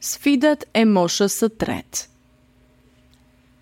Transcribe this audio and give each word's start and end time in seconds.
Sfidat 0.00 0.62
e 0.72 0.86
moshës 0.88 1.34
së 1.42 1.50
tretë. 1.60 2.06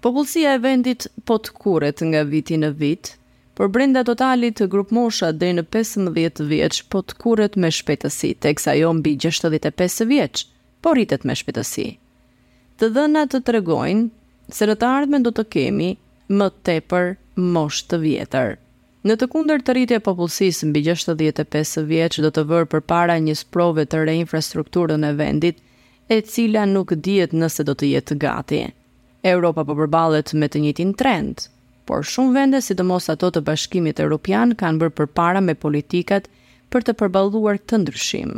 Popullsia 0.07 0.53
e 0.55 0.61
vendit 0.63 1.09
po 1.27 1.35
të 1.43 1.51
kuret 1.65 2.03
nga 2.13 2.21
viti 2.31 2.55
në 2.63 2.69
vit, 2.79 3.11
por 3.59 3.67
brenda 3.75 4.05
totalit 4.07 4.55
të 4.61 4.69
grup 4.71 4.93
moshës 4.95 5.35
deri 5.41 5.57
në 5.59 5.65
15 5.75 6.13
vjeç 6.53 6.79
po 6.95 7.03
të 7.03 7.17
kuret 7.25 7.59
me 7.59 7.73
shpejtësi, 7.75 8.31
teksa 8.47 8.77
jo 8.79 8.93
mbi 9.01 9.17
65 9.27 10.07
vjeç 10.13 10.45
po 10.83 10.95
rritet 10.95 11.27
me 11.27 11.35
shpejtësi. 11.41 11.89
Të 12.79 12.93
dhëna 12.95 13.27
të 13.33 13.43
tregojnë 13.51 14.55
se 14.61 14.71
në 14.71 14.79
të 14.79 14.93
ardhmen 14.95 15.27
do 15.27 15.35
të 15.35 15.49
kemi 15.57 15.91
më 16.39 16.53
tepër 16.71 17.17
moshë 17.59 17.87
të 17.91 18.01
vjetër. 18.07 18.57
Në 19.09 19.15
të 19.19 19.31
kunder 19.35 19.59
të 19.67 19.75
rritje 19.75 20.01
popullsisë 20.07 20.71
mbi 20.71 20.87
65 20.87 21.81
vjeç 21.91 22.23
do 22.23 22.31
të 22.31 22.47
vërë 22.53 22.71
për 22.77 22.87
para 22.95 23.19
një 23.27 23.35
sprove 23.43 23.89
të 23.91 24.07
re 24.07 24.15
infrastrukturën 24.23 25.03
e 25.11 25.17
vendit, 25.25 25.65
e 26.09 26.21
cila 26.25 26.65
nuk 26.67 26.95
dihet 27.05 27.33
nëse 27.37 27.65
do 27.69 27.75
të 27.77 27.89
jetë 27.93 28.17
gati. 28.25 28.59
Europa 29.35 29.65
po 29.69 29.75
përballet 29.79 30.31
me 30.41 30.49
të 30.49 30.63
njëjtin 30.65 30.95
trend, 31.03 31.45
por 31.89 32.05
shumë 32.13 32.33
vende, 32.37 32.61
sidomos 32.65 33.09
ato 33.15 33.29
të 33.35 33.43
Bashkimit 33.49 34.01
Evropian, 34.05 34.55
kanë 34.63 34.81
bërë 34.83 34.97
përpara 35.01 35.43
me 35.45 35.55
politikat 35.65 36.29
për 36.73 36.87
të 36.87 36.95
përballuar 37.01 37.61
këtë 37.65 37.81
ndryshim. 37.83 38.33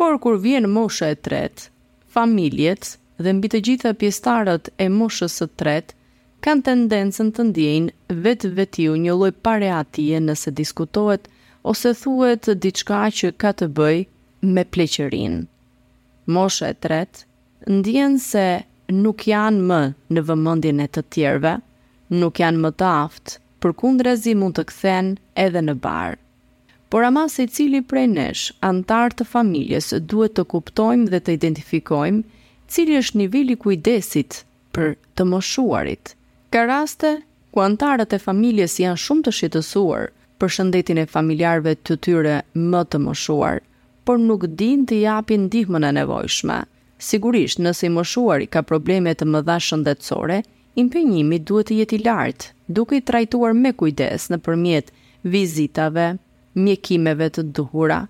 Por 0.00 0.18
kur 0.24 0.38
vjen 0.42 0.66
mosha 0.74 1.12
e 1.14 1.16
tretë, 1.28 1.68
familjet 2.16 2.96
dhe 3.22 3.34
mbi 3.38 3.50
të 3.54 3.60
gjitha 3.68 3.94
pjestarët 4.02 4.70
e 4.78 4.86
moshës 4.98 5.38
së 5.40 5.48
tretë 5.62 5.96
kanë 6.46 6.66
tendencën 6.70 7.30
të 7.36 7.48
ndjejnë 7.52 8.18
vetë 8.26 8.52
vetiu 8.58 8.94
një 9.04 9.16
loj 9.20 9.30
pare 9.46 9.70
atije 9.82 10.20
nëse 10.26 10.52
diskutohet 10.62 11.26
ose 11.72 11.94
thuet 12.02 12.50
diçka 12.66 13.02
që 13.20 13.32
ka 13.42 13.52
të 13.60 13.70
bëj 13.80 14.06
me 14.54 14.64
pleqerinë 14.74 15.44
moshe 16.34 16.68
e 16.68 16.74
tretë 16.76 17.22
ndjen 17.72 18.18
se 18.20 18.42
nuk 18.94 19.24
janë 19.30 19.62
më 19.70 19.78
në 20.12 20.24
vëmëndin 20.28 20.80
e 20.84 20.88
të 20.94 21.02
tjerve, 21.14 21.54
nuk 22.20 22.40
janë 22.42 22.60
më 22.66 22.70
të 22.80 22.88
aftë, 22.88 23.38
për 23.62 23.74
kundrezi 23.80 24.34
mund 24.38 24.56
të 24.58 24.64
këthen 24.70 25.08
edhe 25.44 25.60
në 25.64 25.74
barë. 25.84 26.18
Por 26.88 27.04
ama 27.08 27.26
se 27.28 27.44
cili 27.52 27.80
prej 27.84 28.06
nesh, 28.14 28.44
antar 28.64 29.12
të 29.12 29.26
familjes, 29.28 29.88
duhet 30.08 30.36
të 30.38 30.44
kuptojmë 30.52 31.10
dhe 31.12 31.20
të 31.24 31.34
identifikojmë 31.36 32.22
cili 32.72 32.96
është 33.00 33.18
nivelli 33.22 33.58
kujdesit 33.60 34.42
për 34.76 34.94
të 35.20 35.26
moshuarit. 35.32 36.14
Ka 36.52 36.64
raste 36.70 37.14
ku 37.52 37.64
antarët 37.64 38.12
e 38.16 38.22
familjes 38.24 38.78
janë 38.80 39.00
shumë 39.04 39.26
të 39.28 39.34
shqetësuar 39.38 40.08
për 40.40 40.54
shëndetin 40.56 41.02
e 41.02 41.08
familjarëve 41.12 41.74
të 41.84 41.98
tyre 42.06 42.36
më 42.54 42.84
të 42.94 43.00
moshuar 43.04 43.60
por 44.08 44.16
nuk 44.18 44.44
din 44.56 44.86
të 44.88 45.02
japin 45.04 45.42
ndihmën 45.50 45.84
e 45.84 45.90
nevojshme. 46.00 46.56
Sigurisht, 47.08 47.58
nëse 47.60 47.84
i 47.86 47.92
moshuari 47.92 48.46
ka 48.48 48.62
probleme 48.64 49.12
të 49.14 49.26
mëdha 49.28 49.56
shëndetësore, 49.66 50.38
impenjimi 50.80 51.36
duhet 51.50 51.68
të 51.68 51.76
jeti 51.82 51.98
lartë, 52.06 52.48
duke 52.78 52.96
i 52.96 53.04
trajtuar 53.10 53.52
me 53.58 53.74
kujdes 53.76 54.24
në 54.32 54.38
përmjet 54.46 54.88
vizitave, 55.34 56.06
mjekimeve 56.56 57.28
të 57.36 57.44
duhura, 57.58 58.00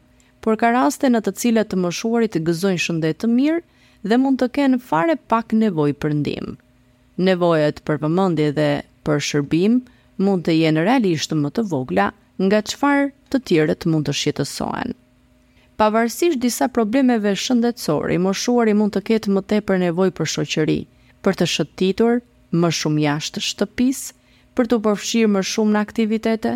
por 0.44 0.55
ka 0.62 0.70
raste 0.77 1.10
në 1.10 1.24
të 1.27 1.34
cilat 1.40 1.72
të 1.72 1.80
moshuari 1.82 2.30
të 2.30 2.44
gëzojnë 2.46 2.84
shëndet 2.86 3.18
të 3.24 3.33
mirë 3.34 3.58
dhe 4.06 4.20
mund 4.22 4.38
të 4.40 4.50
kenë 4.60 4.80
fare 4.92 5.18
pak 5.34 5.56
nevoj 5.64 5.90
për 5.98 6.14
ndim. 6.20 6.55
Nevojët 7.18 7.83
për 7.88 7.98
pëmëndi 8.05 8.48
dhe 8.60 8.68
për 9.06 9.24
shërbim 9.33 9.80
mund 10.22 10.46
të 10.46 10.60
jenë 10.60 10.86
realisht 10.86 11.34
më 11.42 11.50
të 11.58 11.66
vogla 11.74 12.12
nga 12.46 12.62
qfar 12.70 13.08
të 13.34 13.42
tjere 13.48 13.74
të 13.80 13.90
mund 13.92 14.06
të 14.06 14.14
shqetësojnë 14.22 14.94
pavarësisht 15.78 16.40
disa 16.42 16.66
problemeve 16.74 17.32
shëndetësore, 17.44 18.14
i 18.16 18.22
moshuari 18.24 18.72
mund 18.74 18.96
të 18.96 19.02
ketë 19.10 19.34
më 19.34 19.42
tepër 19.52 19.76
nevojë 19.84 20.14
për 20.20 20.28
shoqëri, 20.34 20.74
për 21.22 21.36
të 21.38 21.46
shëtitur 21.54 22.18
më 22.62 22.70
shumë 22.78 23.05
jashtë 23.05 23.42
shtëpisë, 23.48 24.08
për 24.58 24.70
të 24.72 24.78
përfshirë 24.86 25.30
më 25.36 25.42
shumë 25.52 25.74
në 25.77 25.83
aktivitete, 25.86 26.55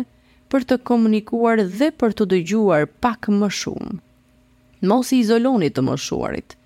për 0.51 0.65
të 0.71 0.77
komunikuar 0.89 1.63
dhe 1.77 1.89
për 2.03 2.17
të 2.19 2.27
dëgjuar 2.33 2.89
pak 3.05 3.29
më 3.37 3.49
shumë. 3.61 3.93
Mos 4.91 5.13
i 5.15 5.21
izoloni 5.23 5.69
të 5.71 5.85
moshuarit, 5.87 6.57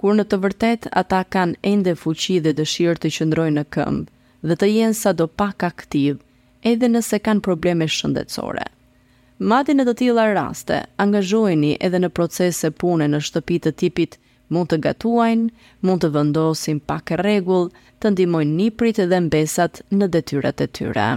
kur 0.00 0.16
në 0.16 0.24
të 0.30 0.38
vërtet 0.46 0.88
ata 1.02 1.20
kanë 1.36 1.60
ende 1.74 1.92
fuqi 2.00 2.38
dhe 2.46 2.54
dëshirë 2.62 3.02
të 3.04 3.12
qëndrojnë 3.18 3.56
në 3.60 3.66
këmbë 3.76 4.48
dhe 4.48 4.56
të 4.64 4.70
jenë 4.72 4.98
sa 5.02 5.12
do 5.20 5.28
pak 5.28 5.68
aktiv, 5.68 6.16
edhe 6.72 6.88
nëse 6.96 7.20
kanë 7.28 7.44
probleme 7.48 7.88
shëndetësore. 7.98 8.66
Madje 9.38 9.74
në 9.74 9.84
të 9.84 9.92
tilla 10.00 10.22
raste, 10.32 10.78
angazhoheni 10.96 11.74
edhe 11.84 11.98
në 12.00 12.08
procese 12.16 12.70
pune 12.80 13.04
në 13.04 13.18
shtëpi 13.20 13.58
të 13.66 13.72
tipit 13.82 14.14
mund 14.48 14.70
të 14.70 14.78
gatuajnë, 14.86 15.50
mund 15.84 16.00
të 16.02 16.10
vendosin 16.14 16.80
pak 16.80 17.10
rregull, 17.20 17.68
të 18.00 18.14
ndihmojnë 18.14 18.54
niprit 18.56 18.96
dhe 19.10 19.20
mbesat 19.26 19.82
në 19.92 20.08
detyrat 20.08 20.60
e 20.60 20.66
tyre. 20.72 21.08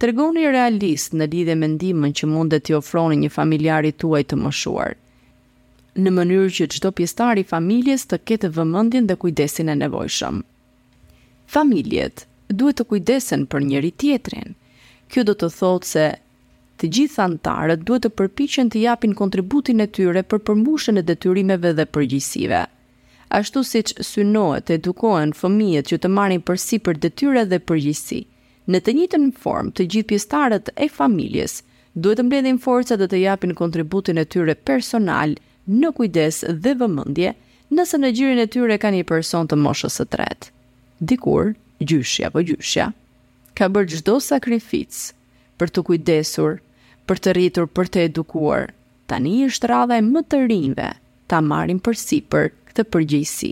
Tregoni 0.00 0.44
realist 0.52 1.16
në 1.16 1.28
lidhje 1.32 1.56
me 1.60 1.68
ndihmën 1.72 2.12
që 2.20 2.28
mund 2.28 2.52
t'i 2.64 2.76
ofroni 2.76 3.16
një 3.24 3.30
familjarit 3.32 3.96
tuaj 4.00 4.20
të 4.28 4.36
moshuar. 4.42 4.94
Në 5.96 6.12
mënyrë 6.20 6.52
që 6.58 6.68
çdo 6.76 6.92
pjesëtar 7.00 7.40
i 7.40 7.46
familjes 7.52 8.04
të 8.08 8.20
ketë 8.28 8.52
vëmendjen 8.58 9.08
dhe 9.08 9.16
kujdesin 9.24 9.72
e 9.72 9.78
nevojshëm. 9.80 10.44
Familjet 11.48 12.26
duhet 12.48 12.76
të 12.80 12.84
kujdesen 12.92 13.46
për 13.48 13.64
njëri 13.72 13.90
tjetrin. 14.00 14.50
Kjo 15.08 15.24
do 15.26 15.34
të 15.34 15.48
thotë 15.58 15.88
se 15.94 16.04
të 16.80 16.88
gjithë 16.96 17.20
antarët 17.26 17.82
duhet 17.84 18.06
të 18.06 18.10
përpiqen 18.16 18.70
të 18.72 18.80
japin 18.86 19.12
kontributin 19.18 19.84
e 19.84 19.86
tyre 19.96 20.22
për 20.24 20.40
përmbushjen 20.48 20.96
e 20.96 21.02
detyrimeve 21.04 21.74
dhe 21.76 21.84
përgjegjësive. 21.92 22.62
Ashtu 23.36 23.60
siç 23.68 23.92
synohet 24.06 24.64
të 24.66 24.78
edukohen 24.78 25.34
fëmijët 25.36 25.90
që 25.92 25.98
të 26.02 26.10
marrin 26.14 26.40
përsipër 26.40 26.96
detyra 27.02 27.44
dhe 27.50 27.58
përgjegjësi, 27.68 28.20
në 28.72 28.78
të 28.86 28.94
njëjtën 28.96 29.26
formë 29.42 29.74
të 29.76 29.86
gjithë 29.92 30.08
pjesëtarët 30.14 30.72
e 30.80 30.88
familjes 30.94 31.58
duhet 31.94 32.18
të 32.22 32.26
mbledhin 32.30 32.62
forca 32.64 32.96
dhe 32.96 33.10
të 33.12 33.20
japin 33.28 33.52
kontributin 33.60 34.16
e 34.16 34.24
tyre 34.24 34.54
personal 34.56 35.36
në 35.68 35.92
kujdes 36.00 36.40
dhe 36.64 36.72
vëmendje, 36.80 37.34
nëse 37.76 37.96
në 38.00 38.12
gjirin 38.16 38.40
e 38.40 38.48
tyre 38.54 38.80
ka 38.80 38.88
një 38.94 39.04
person 39.12 39.44
të 39.52 39.58
moshës 39.66 40.00
së 40.00 40.08
tretë. 40.16 40.48
Dikur, 41.04 41.52
gjyshja 41.84 42.32
apo 42.32 42.40
gjyshja 42.48 42.88
ka 43.58 43.68
bërë 43.68 43.98
çdo 44.00 44.16
sakrificë 44.24 45.12
për 45.60 45.72
të 45.74 45.82
kujdesur 45.84 46.58
për 47.10 47.18
të 47.26 47.32
rritur 47.34 47.66
për 47.74 47.88
të 47.94 48.02
edukuar. 48.08 48.68
Tani 49.10 49.30
është 49.50 49.66
radha 49.72 49.96
e 49.98 50.04
më 50.06 50.20
të 50.30 50.38
rinjve 50.46 50.90
ta 51.30 51.40
marrin 51.42 51.80
përsipër 51.82 52.50
këtë 52.68 52.84
përgjegjësi. 52.94 53.50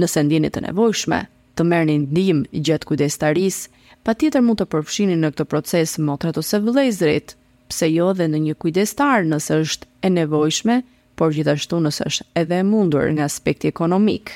Nëse 0.00 0.22
ndjeni 0.24 0.48
të 0.54 0.62
nevojshme 0.70 1.18
të 1.60 1.66
merrni 1.68 1.98
ndihmë 2.06 2.62
gjatë 2.68 2.88
kujdestarisë, 2.88 3.68
patjetër 4.08 4.44
mund 4.46 4.62
të 4.62 4.68
përfshini 4.72 5.18
në 5.20 5.30
këtë 5.34 5.44
proces 5.52 5.92
motrat 6.08 6.38
ose 6.40 6.60
vëllezrit, 6.64 7.34
pse 7.70 7.88
jo 7.92 8.08
edhe 8.14 8.28
në 8.32 8.40
një 8.46 8.56
kujdestar 8.64 9.28
nëse 9.28 9.58
është 9.60 9.90
e 10.08 10.12
nevojshme, 10.14 10.78
por 11.20 11.34
gjithashtu 11.36 11.82
nëse 11.84 12.06
është 12.08 12.26
edhe 12.44 12.60
e 12.62 12.66
mundur 12.70 13.10
nga 13.12 13.26
aspekti 13.28 13.68
ekonomik. 13.68 14.32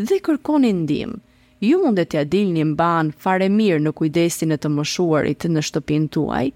Dhe 0.00 0.22
kërkoni 0.24 0.72
ndihmë 0.82 1.22
Ju 1.64 1.78
mund 1.80 1.96
të 2.04 2.18
ja 2.18 2.22
dilni 2.32 2.60
mban 2.70 3.12
fare 3.24 3.46
mirë 3.52 3.80
në 3.84 3.92
kujdesin 3.96 4.50
e 4.52 4.58
të 4.60 4.68
moshuarit 4.74 5.46
në 5.48 5.62
shtëpinë 5.70 6.10
tuaj, 6.16 6.50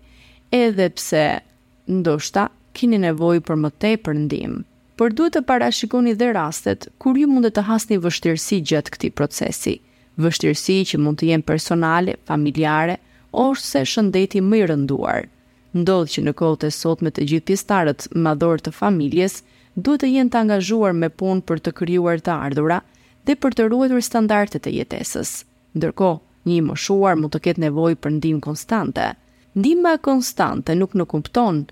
edhe 0.52 0.88
pse 0.90 1.40
ndoshta 1.88 2.48
kini 2.74 2.98
nevoj 2.98 3.38
për 3.46 3.56
më 3.64 3.68
te 3.82 3.90
për 4.02 4.16
ndim. 4.26 4.54
Por 4.98 5.12
duhet 5.14 5.36
të 5.38 5.42
parashikoni 5.50 6.14
dhe 6.18 6.32
rastet 6.34 6.88
kur 7.02 7.18
ju 7.18 7.28
mundet 7.30 7.54
të 7.56 7.62
hasni 7.70 7.98
vështirësi 8.02 8.58
gjatë 8.70 8.94
këti 8.96 9.10
procesi, 9.20 9.76
vështirësi 10.20 10.76
që 10.90 11.00
mund 11.00 11.20
të 11.20 11.28
jenë 11.30 11.46
personale, 11.50 12.16
familjare, 12.30 12.96
ose 13.44 13.84
shëndeti 13.92 14.42
më 14.42 14.56
i 14.56 14.64
rënduar. 14.72 15.28
Ndodhë 15.74 16.12
që 16.16 16.24
në 16.26 16.34
kohë 16.42 16.60
të 16.64 16.70
sot 16.74 17.00
me 17.06 17.12
të 17.14 17.28
gjithë 17.30 17.46
pjestarët 17.52 18.08
madhor 18.26 18.58
të 18.60 18.74
familjes, 18.80 19.38
duhet 19.78 20.02
të 20.02 20.12
jenë 20.16 20.30
të 20.34 20.40
angazhuar 20.44 20.92
me 21.02 21.08
punë 21.22 21.46
për 21.48 21.62
të 21.64 21.76
kryuar 21.80 22.18
të 22.26 22.34
ardhura 22.48 22.80
dhe 23.26 23.38
për 23.38 23.54
të 23.56 23.70
ruetur 23.70 24.02
standartet 24.02 24.66
e 24.66 24.74
jetesës. 24.80 25.36
Ndërko, 25.78 26.10
një 26.50 26.62
moshuar 26.72 27.14
mund 27.16 27.38
të 27.38 27.44
ketë 27.46 27.68
nevoj 27.68 27.94
për 28.02 28.18
ndim 28.18 28.40
konstante, 28.48 29.12
ndima 29.54 29.96
konstante 29.98 30.74
nuk 30.78 30.92
në 30.94 31.04
kupton 31.10 31.64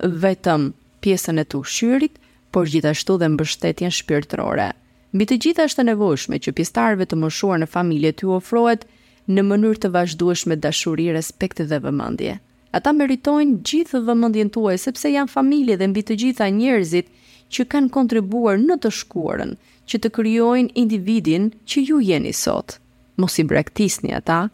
vetëm 0.00 0.70
pjesën 1.04 1.40
e 1.40 1.44
të 1.44 1.58
ushqyrit, 1.60 2.14
por 2.50 2.66
gjithashtu 2.66 3.18
dhe 3.20 3.28
mbështetjen 3.34 3.92
shpirtërore. 3.94 4.70
Mbi 5.12 5.26
të 5.28 5.36
gjitha 5.44 5.66
është 5.68 5.82
e 5.84 5.88
nevojshme 5.90 6.38
që 6.44 6.54
pjestarve 6.56 7.06
të 7.08 7.18
moshuar 7.20 7.60
në 7.62 7.68
familje 7.70 8.12
të 8.18 8.30
ofrohet 8.38 8.86
në 9.30 9.44
mënyrë 9.46 9.80
të 9.82 9.90
vazhdueshme 9.94 10.56
dashuri, 10.58 11.10
respekt 11.14 11.60
dhe 11.62 11.78
vëmendje. 11.84 12.38
Ata 12.72 12.92
meritojnë 12.96 13.60
gjithë 13.66 14.00
vëmendjen 14.06 14.50
tuaj 14.54 14.78
sepse 14.82 15.10
janë 15.12 15.30
familje 15.34 15.76
dhe 15.78 15.90
mbi 15.92 16.02
të 16.06 16.16
gjitha 16.22 16.48
njerëzit 16.56 17.10
që 17.50 17.66
kanë 17.70 17.92
kontribuar 17.94 18.58
në 18.62 18.76
të 18.82 18.92
shkuarën 19.00 19.54
që 19.90 20.00
të 20.00 20.12
kryojnë 20.16 20.72
individin 20.82 21.50
që 21.66 21.84
ju 21.88 22.00
jeni 22.08 22.32
sot. 22.32 22.78
Mos 23.20 23.38
i 23.38 23.44
braktisni 23.44 24.14
ata, 24.14 24.46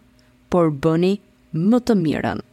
por 0.52 0.72
bëni 0.72 1.14
më 1.54 1.82
të 1.86 1.98
mirën. 2.02 2.44